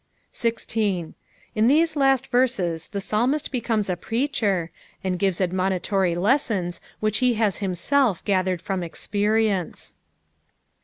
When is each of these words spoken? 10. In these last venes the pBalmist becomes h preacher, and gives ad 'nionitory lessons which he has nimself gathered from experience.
10. 0.33 1.13
In 1.53 1.67
these 1.67 1.95
last 1.95 2.25
venes 2.31 2.87
the 2.87 2.97
pBalmist 2.97 3.51
becomes 3.51 3.87
h 3.87 4.01
preacher, 4.01 4.71
and 5.03 5.19
gives 5.19 5.39
ad 5.39 5.51
'nionitory 5.51 6.17
lessons 6.17 6.81
which 7.01 7.19
he 7.19 7.35
has 7.35 7.59
nimself 7.61 8.25
gathered 8.25 8.63
from 8.63 8.81
experience. 8.81 9.93